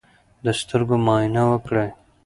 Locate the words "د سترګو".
0.43-0.95